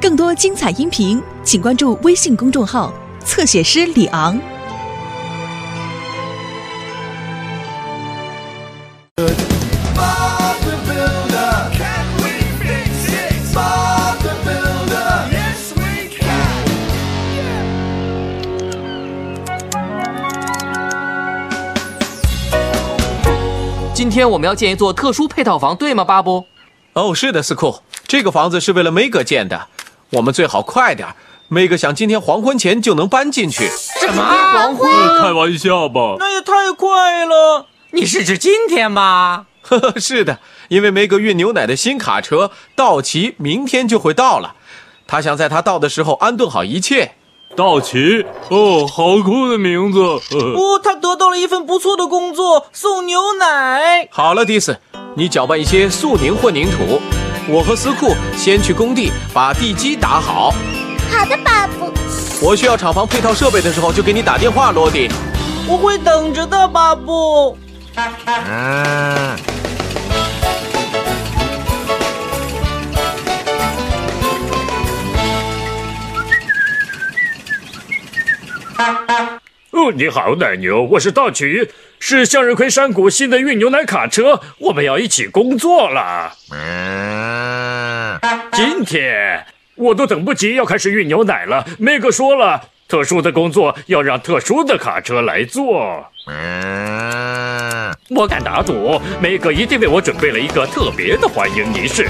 [0.00, 2.92] 更多精彩音频，请关注微信公众号
[3.24, 4.38] “侧写师李昂”。
[23.94, 26.44] 今天我们要建一座特殊配套房，对吗，巴布？
[26.92, 27.76] 哦，是的，斯库，
[28.06, 29.68] 这个房子是为了梅格建的，
[30.10, 31.08] 我们最好快点。
[31.48, 33.68] 梅格想今天黄昏前就能搬进去。
[34.00, 34.90] 什么黄昏？
[35.20, 36.16] 开玩笑吧？
[36.18, 37.66] 那也太快了！
[37.90, 39.46] 你是指今天吗？
[39.62, 44.56] 呵呵，是的，因为梅格运牛奶的新卡车道奇明天就会到了，
[45.06, 47.12] 他想在他到的时候安顿好一切。
[47.54, 50.00] 道奇，哦，好酷的名字！
[50.34, 54.08] 哦，他得到了一份不错的工作，送牛奶。
[54.10, 54.76] 好了，迪斯，
[55.14, 57.00] 你搅拌一些速凝混凝土，
[57.46, 60.54] 我和司库先去工地把地基打好。
[61.10, 61.92] 好的，巴布。
[62.40, 65.10] 我需要厂房配套设备的时候就给你打电话，罗迪。
[65.68, 67.58] 我会等着的，巴布。
[68.46, 69.36] 嗯。
[79.70, 86.32] 哦，你好，奶牛，我是道奇，是向日葵山谷新的运牛奶卡车，我们要一起工作了。
[86.52, 87.13] 嗯，
[88.52, 89.44] 今天
[89.76, 91.66] 我都等不及要开始运牛奶了。
[91.78, 96.06] 梅格说了，特殊的工作要让特殊的卡车来做。
[96.26, 102.08] 嗯，我敢打赌，梅格一定为我准备了一个特别的欢迎仪式。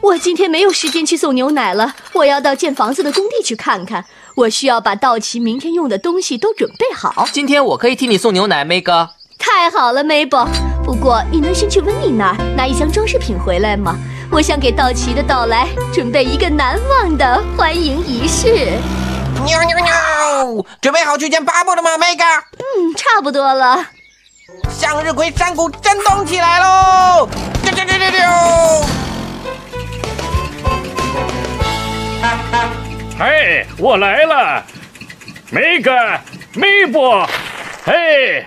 [0.00, 4.04] 我今天没有时间去送牛奶了，我要到建房子的工地去看看。
[4.34, 7.28] 我需要把道奇明天用的东西都准备好。
[7.30, 9.10] 今天我可以替你送牛奶，梅哥。
[9.38, 10.71] 太好了，Mabel。
[10.84, 13.96] 不过你能先去温妮那儿拿一箱装饰品回来吗？
[14.30, 18.78] 我想给道奇的到来准备一个难忘的欢迎仪式。
[19.44, 20.64] 喵喵喵！
[20.80, 22.24] 准备好去见巴布了吗，梅哥？
[22.58, 23.84] 嗯，差不多了。
[24.70, 27.28] 向日葵山谷震动起来喽！
[27.64, 28.84] 啾啾啾啾啾！
[33.18, 34.64] 嘿，我来了，
[35.50, 35.90] 梅格，
[36.54, 37.00] 梅布，
[37.84, 38.46] 嘿，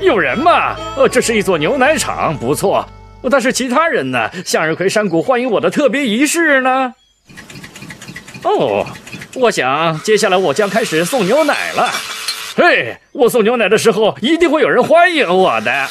[0.00, 0.76] 有人吗？
[0.96, 2.86] 呃，这是一座牛奶厂，不错。
[3.30, 4.30] 但是其他人呢？
[4.44, 6.94] 向日葵山谷欢迎我的特别仪式呢？
[8.44, 8.86] 哦，
[9.34, 11.90] 我想接下来我将开始送牛奶了。
[12.56, 15.88] 嘿，我送牛奶的时候一定会有人欢迎我的。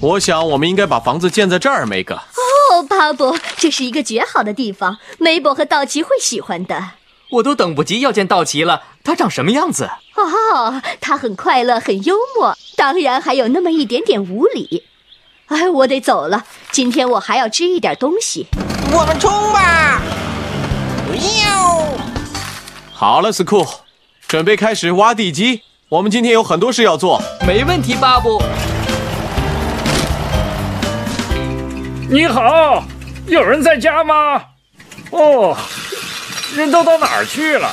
[0.00, 2.14] 我想，我们应该把房子建在这儿，梅格。
[2.14, 6.99] 哦，巴布，这是一个绝好的地方，梅伯和道奇会喜欢的。
[7.30, 9.88] 我都等不及要见道奇了，他长什么样子？
[10.16, 14.84] 哦，他很快乐，很幽默，当然还有那么一点点无理。
[15.46, 18.46] 哎，我得走了，今天我还要吃一点东西。
[18.92, 20.02] 我们冲吧！
[21.12, 21.98] 哟，
[22.92, 23.64] 好了，斯库，
[24.26, 25.62] 准备开始挖地基。
[25.88, 27.22] 我们今天有很多事要做。
[27.46, 28.42] 没问题，巴布。
[32.08, 32.84] 你好，
[33.26, 34.42] 有人在家吗？
[35.10, 35.56] 哦，
[36.56, 37.68] 人都到哪儿去了？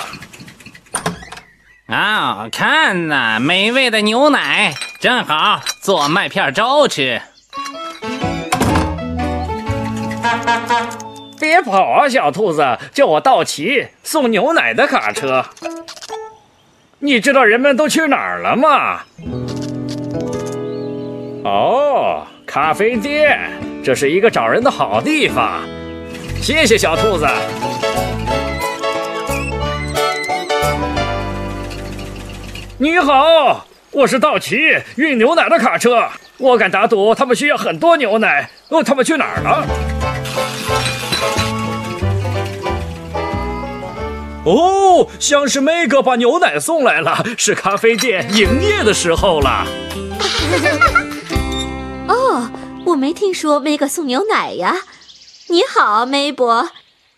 [1.88, 7.21] 啊，看呐，美味的牛奶，正好做麦片粥吃。
[11.39, 15.45] 别跑啊，小兔子，叫我道奇，送牛奶的卡车。
[16.99, 19.01] 你知道人们都去哪儿了吗？
[21.43, 23.39] 哦，咖啡店。
[23.83, 25.61] 这是一个找人的好地方，
[26.41, 27.25] 谢谢小兔子。
[32.79, 34.55] 你好，我是道奇，
[34.97, 36.09] 运牛奶的卡车。
[36.38, 38.51] 我敢打赌，他们需要很多牛奶。
[38.69, 39.67] 哦，他们去哪儿了？
[44.45, 49.66] 哦，像是梅格把牛奶送来了，是咖啡店营业的时候了。
[52.07, 52.52] 哦。
[52.85, 54.75] 我没听说梅格送牛奶呀。
[55.47, 56.69] 你好，梅伯，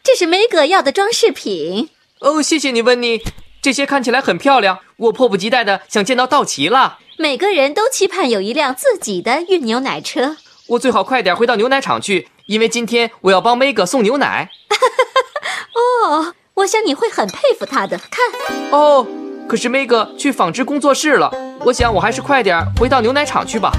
[0.01, 1.89] 这是梅格要的装饰品。
[2.19, 3.21] 哦，谢谢你，温妮。
[3.61, 6.99] 这些看起来很漂亮，我迫不及待的想见到道奇了。
[7.17, 10.37] 每个人都期盼有一辆自己的运牛奶车。
[10.67, 14.49] 我最好快点回到牛奶厂去，因为今天我要帮梅格送牛奶。
[16.09, 17.97] 哦，我想你会很佩服他的。
[17.97, 19.07] 看，哦，
[19.47, 21.31] 可是梅格去纺织工作室了。
[21.65, 23.71] 我想我还是快点回到牛奶厂去吧。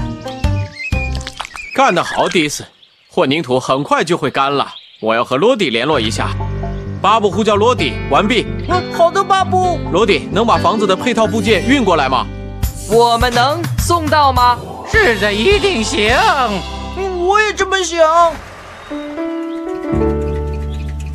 [1.73, 2.65] 干得好，迪斯！
[3.09, 6.29] 混凝土很快就会干了，我要和罗迪联络一下。
[7.01, 8.45] 巴布呼叫罗迪，完毕。
[8.69, 9.79] 嗯好的，巴布。
[9.91, 12.27] 罗迪，能把房子的配套部件运过来吗？
[12.91, 14.59] 我们能送到吗？
[14.91, 16.13] 是的，一定行。
[16.97, 17.99] 嗯我也这么想。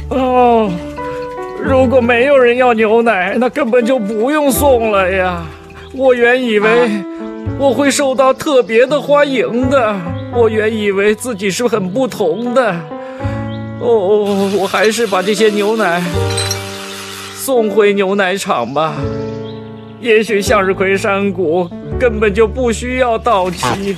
[0.09, 0.69] 哦，
[1.62, 5.47] 如果没有人要牛奶，那根本就不用送了呀。
[5.94, 6.91] 我原以为
[7.59, 9.94] 我会受到特别的欢迎的，
[10.32, 12.75] 我原以为自己是很不同的。
[13.81, 16.02] 哦，我还是把这些牛奶
[17.34, 18.94] 送回牛奶厂吧。
[20.00, 21.69] 也许向日葵山谷
[21.99, 23.96] 根本就不需要到期。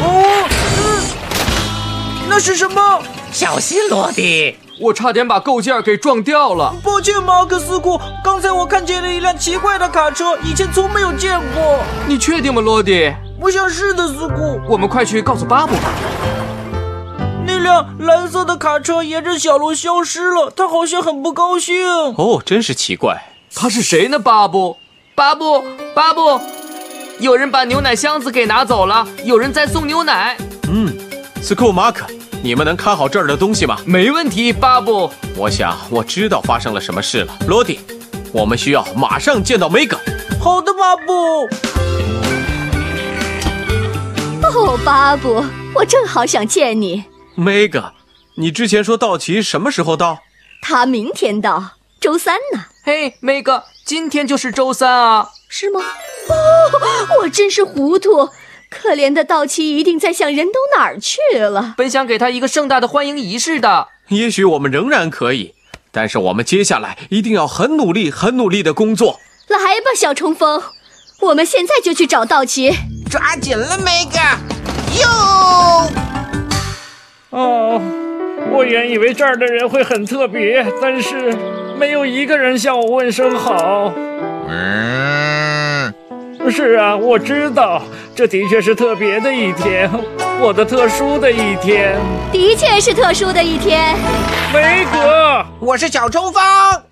[0.00, 0.48] 哦，
[0.78, 1.02] 嗯，
[2.28, 3.02] 那是什么？
[3.32, 4.56] 小心，罗迪！
[4.80, 6.74] 我差点把构件给撞掉了。
[6.82, 11.78] 抱歉，马克思库，刚才我看见了一辆奇怪的卡车，以前从没有见过。
[12.08, 13.12] 你确定吗，罗迪？
[13.44, 14.58] 我想是的，斯库。
[14.66, 15.92] 我们快去告诉巴布吧。
[17.46, 21.86] 那辆蓝色的卡车沿着小路消失了，他好像很不高兴。
[22.16, 23.34] 哦，真是奇怪。
[23.54, 24.18] 他是谁呢？
[24.18, 24.78] 巴布，
[25.14, 25.62] 巴布，
[25.94, 26.40] 巴布！
[27.18, 30.38] 有人把牛奶箱子给拿走了，有人在送牛奶。
[30.70, 30.90] 嗯，
[31.42, 32.06] 斯库马克，
[32.42, 33.76] 你们能看好这儿的东西吗？
[33.84, 35.10] 没问题，巴布。
[35.36, 37.34] 我想我知道发生了什么事了。
[37.46, 37.78] 罗迪，
[38.32, 39.98] 我们需要马上见到梅格。
[40.40, 41.46] 好的，巴布。
[44.74, 45.40] 哦，巴布，
[45.72, 47.04] 我正好想见你。
[47.36, 47.92] 梅格，
[48.34, 50.18] 你之前说道奇什么时候到？
[50.60, 52.64] 他明天到，周三呢？
[52.82, 55.28] 嘿，梅格，今天就是周三啊。
[55.48, 55.78] 是吗？
[55.78, 56.34] 哦，
[57.22, 58.30] 我真是糊涂。
[58.68, 61.74] 可怜的道奇一定在想人都哪儿去了。
[61.76, 63.86] 本想给他一个盛大的欢迎仪式的。
[64.08, 65.54] 也许我们仍然可以，
[65.92, 69.20] 但是我们接下来一定要很努力、很努力的工作。
[69.46, 70.60] 来吧，小冲锋，
[71.20, 72.72] 我们现在就去找道奇。
[73.10, 74.18] 抓紧了，梅格。
[75.00, 75.90] 哟。
[77.30, 77.80] 哦，
[78.52, 81.36] 我原以为这儿的人会很特别，但是
[81.78, 83.92] 没有一个人向我问声好。
[84.48, 85.92] 嗯，
[86.50, 87.82] 是啊，我知道，
[88.14, 89.90] 这的确是特别的一天，
[90.40, 91.96] 我的特殊的一天。
[92.30, 93.96] 的确是特殊的一天。
[94.52, 96.42] 梅格，我是小冲锋。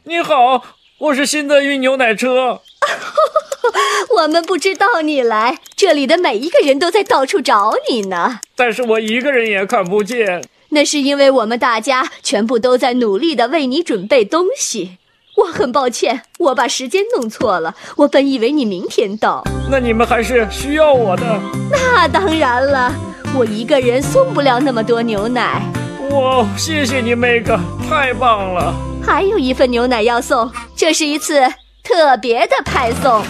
[0.04, 0.62] 你好，
[0.98, 2.60] 我是新的运牛奶车。
[4.22, 8.40] 我们不知道你来，这里的每一个人都在到处找你呢。
[8.56, 10.44] 但是我一个人也看不见。
[10.70, 14.98] 那是因为我们大家全部都在努力的为你准备东西。
[15.36, 17.74] 我很抱歉，我把时间弄错了。
[17.96, 19.42] 我本以为你明天到。
[19.70, 21.40] 那你们还是需要我的。
[21.70, 22.92] 那当然了，
[23.34, 25.62] 我一个人送不了那么多牛奶。
[26.10, 27.58] 哇，谢谢你，梅格，
[27.88, 28.74] 太棒了。
[29.04, 31.40] 还有一份牛奶要送，这是一次
[31.82, 33.22] 特别的派送。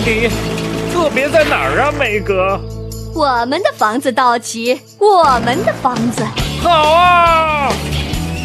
[0.00, 0.30] 到底
[0.94, 2.58] 特别在哪儿啊，梅格？
[3.14, 6.24] 我们的房子到齐，我们的房子。
[6.62, 7.68] 好啊！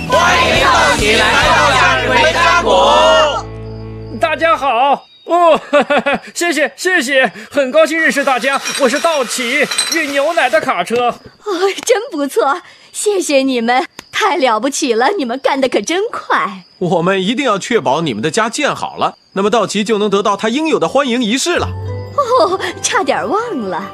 [0.10, 4.18] 欢迎道奇来到向日葵山谷。
[4.20, 8.62] 大家好哦，哈 哈谢谢谢谢，很高兴认识大家。
[8.82, 11.08] 我是道奇，运牛奶的卡车。
[11.08, 11.54] 哦，
[11.86, 16.66] 真不错，谢谢你们，太了不起了，你们干的可真快。
[16.80, 21.68] 我们一定要确保你们的家建好了，那么道奇就能得到他应有的欢迎仪式了。
[22.16, 23.92] 哦，差点忘了，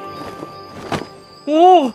[1.46, 1.92] 哦，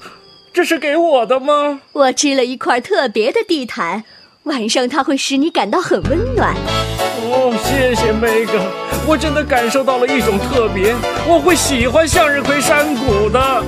[0.51, 1.79] 这是给我的吗？
[1.93, 4.03] 我织了一块特别的地毯，
[4.43, 6.53] 晚上它会使你感到很温暖。
[7.23, 8.59] 哦，谢谢梅格，
[9.07, 10.93] 我真的感受到了一种特别，
[11.25, 13.63] 我会喜欢向日葵山谷的。